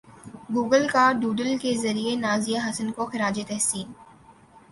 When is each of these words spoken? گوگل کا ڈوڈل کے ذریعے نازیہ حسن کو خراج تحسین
گوگل 0.53 0.87
کا 0.87 1.03
ڈوڈل 1.21 1.57
کے 1.61 1.73
ذریعے 1.77 2.15
نازیہ 2.17 2.59
حسن 2.65 2.91
کو 2.91 3.05
خراج 3.05 3.39
تحسین 3.47 3.87